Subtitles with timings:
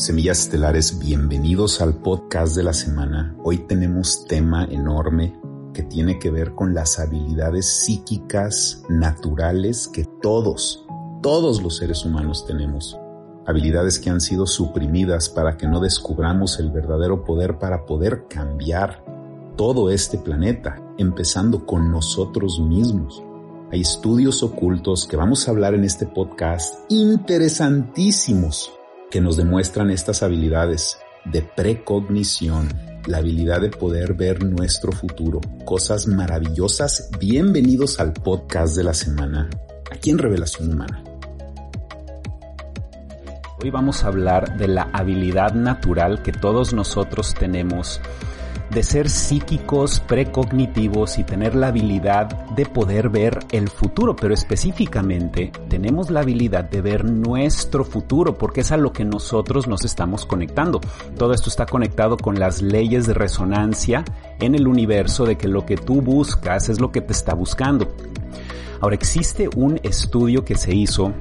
[0.00, 3.36] Semillas Estelares, bienvenidos al podcast de la semana.
[3.44, 5.38] Hoy tenemos tema enorme
[5.74, 10.86] que tiene que ver con las habilidades psíquicas naturales que todos,
[11.20, 12.98] todos los seres humanos tenemos.
[13.44, 19.04] Habilidades que han sido suprimidas para que no descubramos el verdadero poder para poder cambiar
[19.58, 23.22] todo este planeta, empezando con nosotros mismos.
[23.70, 28.72] Hay estudios ocultos que vamos a hablar en este podcast interesantísimos
[29.10, 32.68] que nos demuestran estas habilidades de precognición,
[33.06, 37.10] la habilidad de poder ver nuestro futuro, cosas maravillosas.
[37.18, 39.50] Bienvenidos al podcast de la semana,
[39.90, 41.02] aquí en Revelación Humana.
[43.62, 48.00] Hoy vamos a hablar de la habilidad natural que todos nosotros tenemos
[48.70, 55.50] de ser psíquicos, precognitivos y tener la habilidad de poder ver el futuro, pero específicamente
[55.68, 60.24] tenemos la habilidad de ver nuestro futuro porque es a lo que nosotros nos estamos
[60.24, 60.80] conectando.
[61.18, 64.04] Todo esto está conectado con las leyes de resonancia
[64.38, 67.92] en el universo de que lo que tú buscas es lo que te está buscando.
[68.80, 71.12] Ahora existe un estudio que se hizo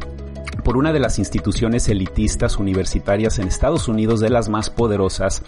[0.63, 5.41] por una de las instituciones elitistas universitarias en Estados Unidos de las más poderosas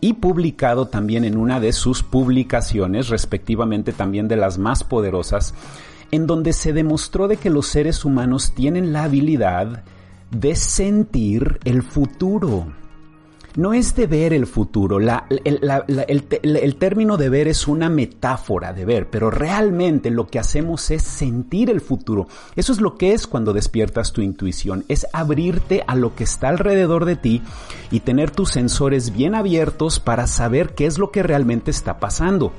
[0.00, 5.54] y publicado también en una de sus publicaciones, respectivamente también de las más poderosas,
[6.10, 9.84] en donde se demostró de que los seres humanos tienen la habilidad
[10.30, 12.66] de sentir el futuro
[13.58, 15.00] no es de ver el futuro.
[15.00, 21.02] el, término de ver es una metáfora de ver, pero realmente lo que hacemos es
[21.02, 22.28] sentir el futuro.
[22.54, 26.50] Eso es lo que es cuando despiertas tu intuición, es abrirte a lo que está
[26.50, 27.42] alrededor de ti
[27.90, 32.52] y tener tus sensores bien abiertos para saber qué es lo que realmente está pasando.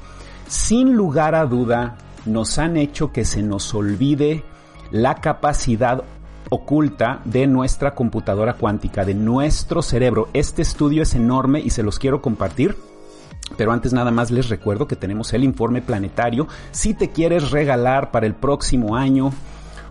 [0.49, 4.43] Sin lugar a duda, nos han hecho que se nos olvide
[4.91, 6.03] la capacidad
[6.49, 10.29] oculta de nuestra computadora cuántica, de nuestro cerebro.
[10.33, 12.75] Este estudio es enorme y se los quiero compartir.
[13.57, 16.47] Pero antes nada más les recuerdo que tenemos el informe planetario.
[16.71, 19.31] Si te quieres regalar para el próximo año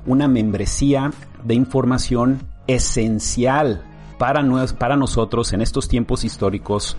[0.07, 3.85] una membresía de información esencial
[4.17, 4.45] para,
[4.79, 6.97] para nosotros en estos tiempos históricos,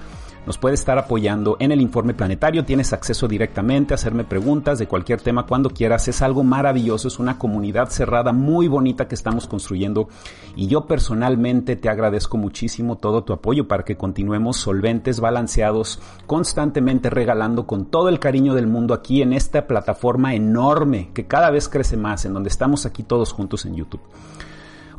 [0.50, 2.66] nos puede estar apoyando en el informe planetario.
[2.66, 6.08] Tienes acceso directamente a hacerme preguntas de cualquier tema cuando quieras.
[6.08, 10.10] Es algo maravilloso, es una comunidad cerrada muy bonita que estamos construyendo
[10.56, 17.12] y yo personalmente te agradezco muchísimo todo tu apoyo para que continuemos solventes, balanceados, constantemente
[17.12, 21.70] regalando con todo el cariño del mundo aquí en esta plataforma enorme que cada vez
[21.70, 24.02] crece más, en donde estamos aquí todos juntos en YouTube.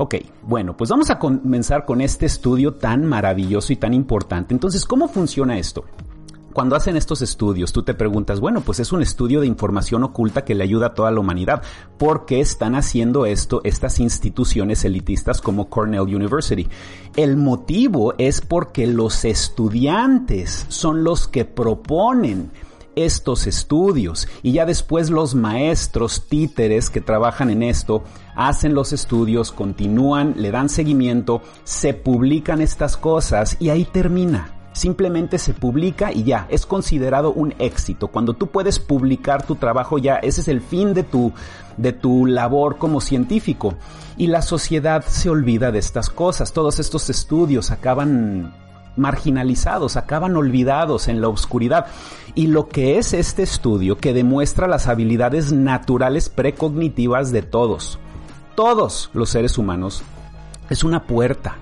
[0.03, 4.55] Ok, bueno, pues vamos a comenzar con este estudio tan maravilloso y tan importante.
[4.55, 5.85] Entonces, ¿cómo funciona esto?
[6.55, 10.43] Cuando hacen estos estudios, tú te preguntas, bueno, pues es un estudio de información oculta
[10.43, 11.63] que le ayuda a toda la humanidad.
[11.99, 16.67] ¿Por qué están haciendo esto estas instituciones elitistas como Cornell University?
[17.15, 22.51] El motivo es porque los estudiantes son los que proponen
[22.97, 28.05] estos estudios y ya después los maestros títeres que trabajan en esto
[28.37, 34.57] hacen los estudios, continúan, le dan seguimiento, se publican estas cosas y ahí termina.
[34.73, 38.09] Simplemente se publica y ya, es considerado un éxito.
[38.09, 41.33] Cuando tú puedes publicar tu trabajo ya, ese es el fin de tu,
[41.77, 43.75] de tu labor como científico.
[44.17, 46.53] Y la sociedad se olvida de estas cosas.
[46.53, 48.55] Todos estos estudios acaban
[49.01, 51.87] marginalizados, acaban olvidados en la oscuridad.
[52.35, 57.99] Y lo que es este estudio que demuestra las habilidades naturales precognitivas de todos,
[58.55, 60.03] todos los seres humanos,
[60.69, 61.57] es una puerta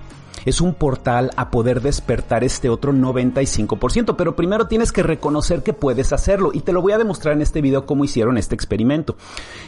[0.45, 5.73] es un portal a poder despertar este otro 95%, pero primero tienes que reconocer que
[5.73, 9.15] puedes hacerlo y te lo voy a demostrar en este video cómo hicieron este experimento.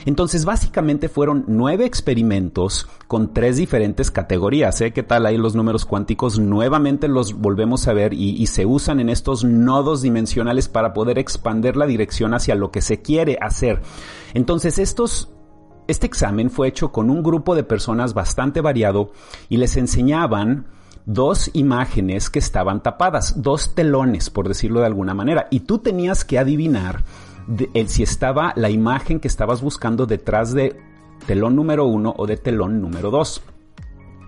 [0.06, 4.80] Entonces, básicamente fueron nueve experimentos con tres diferentes categorías.
[4.82, 4.92] ¿eh?
[4.92, 6.40] ¿Qué tal ahí los números cuánticos?
[6.40, 11.20] Nuevamente los volvemos a ver y, y se usan en estos nodos dimensionales para poder
[11.20, 13.82] expander la dirección hacia lo que se quiere hacer.
[14.34, 15.30] Entonces, estos
[15.92, 19.12] este examen fue hecho con un grupo de personas bastante variado
[19.50, 20.66] y les enseñaban
[21.06, 26.26] dos imágenes que estaban tapadas, dos telones, por decirlo de alguna manera, y tú tenías
[26.26, 27.04] que adivinar
[27.88, 30.80] si estaba la imagen que estabas buscando detrás de
[31.26, 33.42] telón número uno o de telón número dos.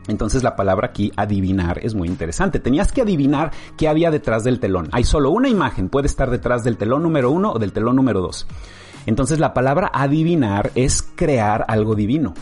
[0.08, 2.60] Entonces la palabra aquí, adivinar, es muy interesante.
[2.60, 4.90] Tenías que adivinar qué había detrás del telón.
[4.92, 8.20] Hay solo una imagen, puede estar detrás del telón número uno o del telón número
[8.20, 8.46] dos.
[9.06, 12.34] Entonces la palabra adivinar es crear algo divino.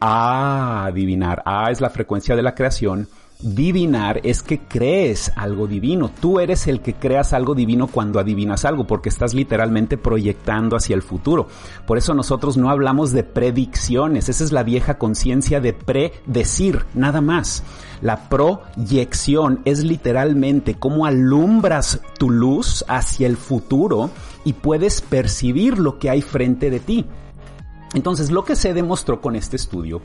[0.00, 1.42] A adivinar.
[1.44, 3.08] A es la frecuencia de la creación.
[3.40, 6.10] Divinar es que crees algo divino.
[6.20, 10.94] Tú eres el que creas algo divino cuando adivinas algo, porque estás literalmente proyectando hacia
[10.94, 11.48] el futuro.
[11.86, 14.28] Por eso nosotros no hablamos de predicciones.
[14.28, 17.62] Esa es la vieja conciencia de predecir, nada más.
[18.02, 24.10] La proyección es literalmente cómo alumbras tu luz hacia el futuro
[24.44, 27.06] y puedes percibir lo que hay frente de ti.
[27.94, 30.02] Entonces, lo que se demostró con este estudio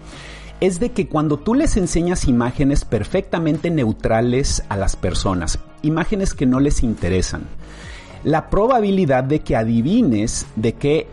[0.59, 6.45] es de que cuando tú les enseñas imágenes perfectamente neutrales a las personas, imágenes que
[6.45, 7.43] no les interesan,
[8.23, 11.07] la probabilidad de que adivines de qué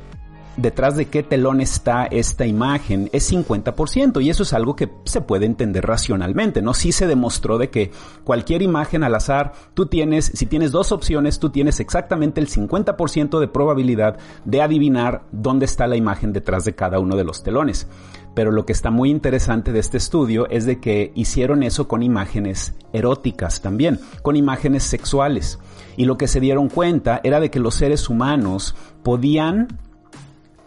[0.56, 5.20] detrás de qué telón está esta imagen es 50% y eso es algo que se
[5.20, 6.75] puede entender racionalmente, ¿no?
[6.75, 7.90] Sí se demostró de que
[8.25, 13.40] cualquier imagen al azar, tú tienes, si tienes dos opciones, tú tienes exactamente el 50%
[13.40, 17.87] de probabilidad de adivinar dónde está la imagen detrás de cada uno de los telones.
[18.35, 22.03] Pero lo que está muy interesante de este estudio es de que hicieron eso con
[22.03, 25.59] imágenes eróticas también, con imágenes sexuales.
[25.97, 29.69] Y lo que se dieron cuenta era de que los seres humanos podían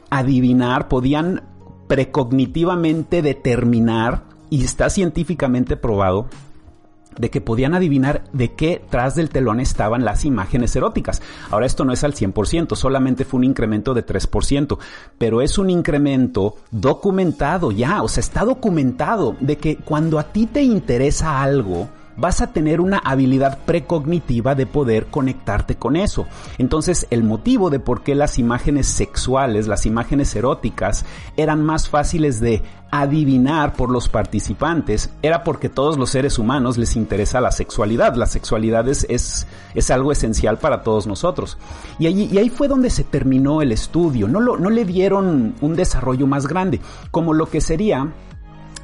[0.10, 1.44] adivinar, podían
[1.88, 6.28] precognitivamente determinar, y está científicamente probado,
[7.18, 11.22] de que podían adivinar de qué tras del telón estaban las imágenes eróticas.
[11.50, 14.78] Ahora esto no es al 100%, solamente fue un incremento de 3%,
[15.18, 20.46] pero es un incremento documentado ya, o sea, está documentado de que cuando a ti
[20.46, 26.26] te interesa algo, vas a tener una habilidad precognitiva de poder conectarte con eso.
[26.58, 31.06] Entonces, el motivo de por qué las imágenes sexuales, las imágenes eróticas,
[31.38, 32.62] eran más fáciles de
[32.94, 38.14] adivinar por los participantes era porque todos los seres humanos les interesa la sexualidad.
[38.16, 41.58] La sexualidad es, es, algo esencial para todos nosotros.
[41.98, 44.28] Y, allí, y ahí fue donde se terminó el estudio.
[44.28, 48.14] No, lo, no le dieron un desarrollo más grande, como lo que sería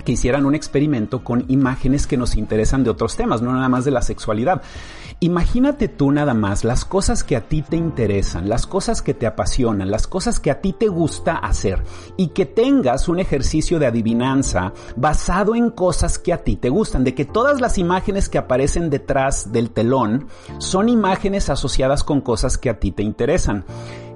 [0.09, 3.85] que hicieran un experimento con imágenes que nos interesan de otros temas, no nada más
[3.85, 4.63] de la sexualidad.
[5.19, 9.27] Imagínate tú nada más las cosas que a ti te interesan, las cosas que te
[9.27, 11.83] apasionan, las cosas que a ti te gusta hacer
[12.17, 17.03] y que tengas un ejercicio de adivinanza basado en cosas que a ti te gustan,
[17.03, 20.25] de que todas las imágenes que aparecen detrás del telón
[20.57, 23.63] son imágenes asociadas con cosas que a ti te interesan.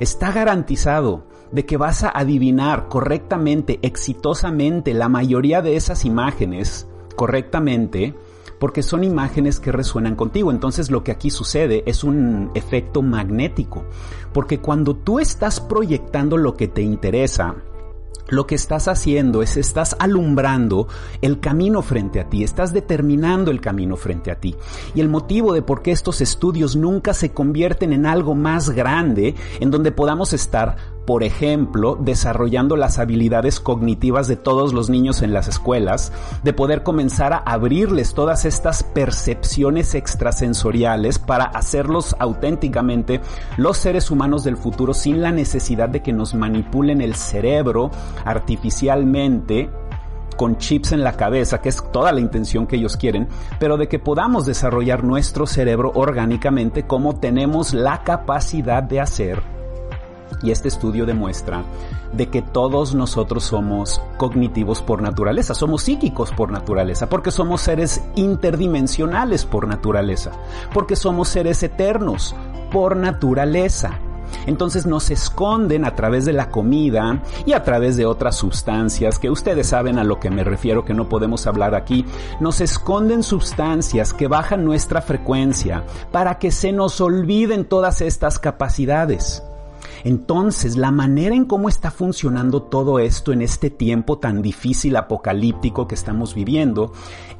[0.04, 1.24] Está garantizado
[1.54, 8.14] de que vas a adivinar correctamente, exitosamente la mayoría de esas imágenes correctamente
[8.60, 10.52] porque son imágenes que resuenan contigo.
[10.52, 13.86] Entonces lo que aquí sucede es un efecto magnético,
[14.34, 17.56] porque cuando tú estás proyectando lo que te interesa,
[18.28, 20.88] lo que estás haciendo es estás alumbrando
[21.22, 24.56] el camino frente a ti, estás determinando el camino frente a ti.
[24.96, 29.36] Y el motivo de por qué estos estudios nunca se convierten en algo más grande,
[29.60, 35.34] en donde podamos estar, por ejemplo, desarrollando las habilidades cognitivas de todos los niños en
[35.34, 36.12] las escuelas,
[36.44, 43.22] de poder comenzar a abrirles todas estas percepciones extrasensoriales para hacerlos auténticamente
[43.58, 47.92] los seres humanos del futuro sin la necesidad de que nos manipulen el cerebro
[48.26, 49.70] artificialmente
[50.38, 53.28] con chips en la cabeza, que es toda la intención que ellos quieren,
[53.60, 59.63] pero de que podamos desarrollar nuestro cerebro orgánicamente como tenemos la capacidad de hacer.
[60.42, 61.64] Y este estudio demuestra
[62.12, 68.02] de que todos nosotros somos cognitivos por naturaleza, somos psíquicos por naturaleza, porque somos seres
[68.16, 70.32] interdimensionales por naturaleza,
[70.74, 72.36] porque somos seres eternos
[72.72, 74.00] por naturaleza.
[74.46, 79.30] Entonces nos esconden a través de la comida y a través de otras sustancias que
[79.30, 82.06] ustedes saben a lo que me refiero que no podemos hablar aquí.
[82.40, 89.44] Nos esconden sustancias que bajan nuestra frecuencia para que se nos olviden todas estas capacidades.
[90.04, 95.88] Entonces, la manera en cómo está funcionando todo esto en este tiempo tan difícil apocalíptico
[95.88, 96.92] que estamos viviendo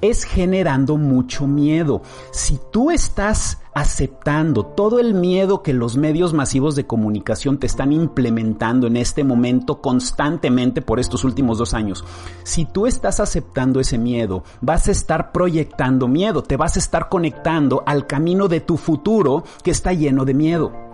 [0.02, 2.02] es generando mucho miedo.
[2.32, 7.92] Si tú estás aceptando todo el miedo que los medios masivos de comunicación te están
[7.92, 12.06] implementando en este momento constantemente por estos últimos dos años,
[12.44, 17.10] si tú estás aceptando ese miedo, vas a estar proyectando miedo, te vas a estar
[17.10, 20.93] conectando al camino de tu futuro que está lleno de miedo.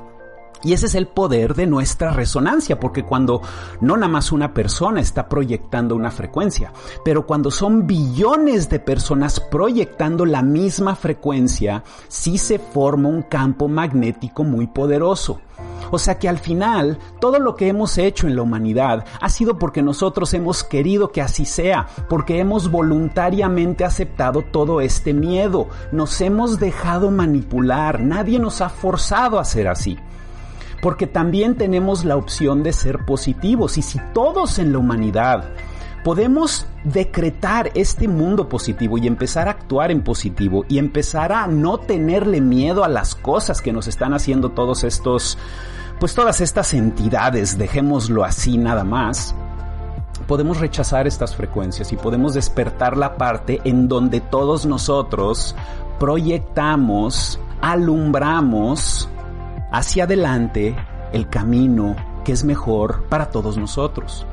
[0.63, 3.42] Y ese es el poder de nuestra resonancia, porque cuando
[3.80, 6.74] no nada más una persona está proyectando una frecuencia,
[7.06, 13.70] pero cuando son billones de personas proyectando la misma frecuencia, sí se forma un campo
[13.70, 15.39] magnético muy poderoso.
[15.92, 19.58] O sea que al final, todo lo que hemos hecho en la humanidad ha sido
[19.58, 26.20] porque nosotros hemos querido que así sea, porque hemos voluntariamente aceptado todo este miedo, nos
[26.22, 29.98] hemos dejado manipular, nadie nos ha forzado a ser así
[30.81, 33.77] porque también tenemos la opción de ser positivos.
[33.77, 35.50] Y si todos en la humanidad
[36.03, 41.77] podemos decretar este mundo positivo y empezar a actuar en positivo y empezar a no
[41.77, 45.38] tenerle miedo a las cosas que nos están haciendo todos estos,
[46.00, 49.36] pues todas estas entidades, dejémoslo así nada más,
[50.27, 55.55] podemos rechazar estas frecuencias y podemos despertar la parte en donde todos nosotros
[56.00, 59.09] proyectamos, alumbramos
[59.72, 60.76] hacia adelante
[61.14, 64.26] el camino que es mejor para todos nosotros.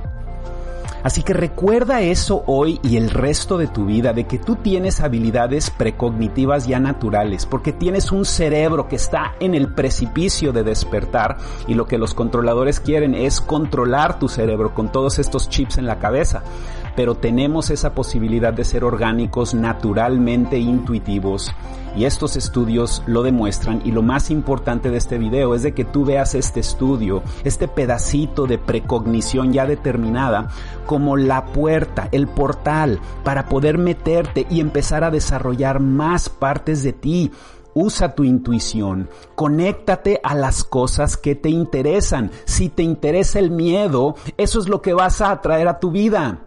[1.07, 5.01] Así que recuerda eso hoy y el resto de tu vida, de que tú tienes
[5.01, 11.37] habilidades precognitivas ya naturales, porque tienes un cerebro que está en el precipicio de despertar
[11.69, 15.87] y lo que los controladores quieren es controlar tu cerebro con todos estos chips en
[15.87, 16.43] la cabeza
[16.97, 21.53] pero tenemos esa posibilidad de ser orgánicos naturalmente intuitivos
[21.97, 25.85] y estos estudios lo demuestran y lo más importante de este video es de que
[25.85, 30.49] tú veas este estudio, este pedacito de precognición ya determinada
[30.85, 36.93] como la puerta, el portal para poder meterte y empezar a desarrollar más partes de
[36.93, 37.31] ti
[37.75, 42.31] usa tu intuición, conéctate a las cosas que te interesan.
[42.47, 46.46] Si te interesa el miedo, eso es lo que vas a atraer a tu vida.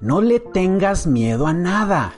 [0.00, 2.12] No le tengas miedo a nada,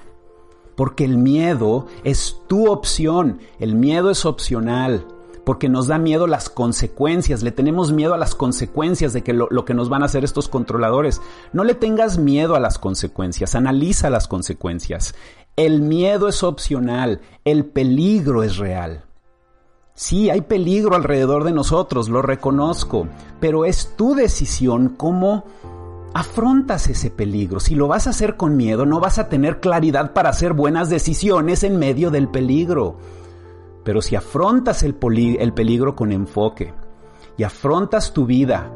[0.75, 5.07] porque el miedo es tu opción, el miedo es opcional,
[5.45, 9.65] porque nos da miedo las consecuencias, le tenemos miedo a las consecuencias de que lo,
[9.65, 11.23] que nos van a hacer estos controladores.
[11.53, 15.15] No le tengas miedo a las consecuencias, analiza las consecuencias.
[15.55, 19.05] El miedo es opcional, el peligro es real.
[19.95, 23.07] Sí, hay peligro alrededor de nosotros, lo reconozco,
[23.41, 25.45] pero es tu decisión cómo
[26.15, 27.61] afrontas ese peligro.
[27.61, 30.91] Si lo vas a hacer con miedo, no vas a tener claridad para hacer buenas
[30.91, 32.99] decisiones en medio del peligro.
[33.85, 34.97] Pero si afrontas el,
[35.39, 36.75] el peligro con enfoque
[37.37, 38.71] y afrontas tu vida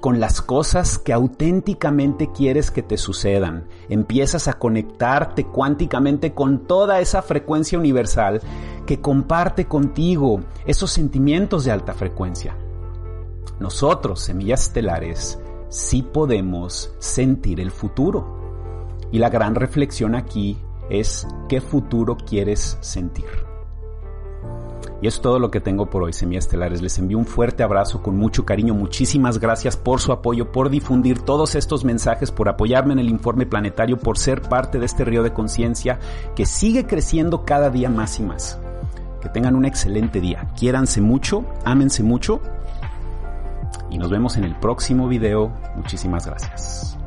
[0.00, 7.00] con las cosas que auténticamente quieres que te sucedan, empiezas a conectarte cuánticamente con toda
[7.00, 8.40] esa frecuencia universal
[8.86, 12.56] que comparte contigo esos sentimientos de alta frecuencia.
[13.58, 18.36] Nosotros, semillas estelares, sí podemos sentir el futuro.
[19.10, 20.58] Y la gran reflexión aquí
[20.90, 23.26] es qué futuro quieres sentir.
[25.00, 26.82] Y es todo lo que tengo por hoy, Estelares.
[26.82, 28.74] Les envío un fuerte abrazo con mucho cariño.
[28.74, 33.46] Muchísimas gracias por su apoyo, por difundir todos estos mensajes, por apoyarme en el informe
[33.46, 36.00] planetario, por ser parte de este río de conciencia
[36.34, 38.58] que sigue creciendo cada día más y más.
[39.20, 40.52] Que tengan un excelente día.
[40.58, 42.40] Quiéranse mucho, ámense mucho
[43.90, 45.52] y nos vemos en el próximo video.
[45.76, 46.97] Muchísimas gracias.